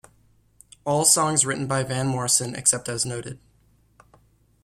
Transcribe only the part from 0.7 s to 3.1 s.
All songs written by Van Morrison except as